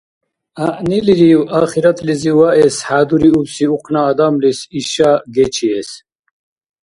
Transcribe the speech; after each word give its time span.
Гӏягӏнилирив 0.55 1.41
ахиратлизи 1.59 2.31
ваэс 2.39 2.75
хӏядуриубси 2.87 3.65
ухъна 3.73 4.01
адамлис 4.09 4.59
иша 4.79 5.11
гечиэс? 5.35 5.89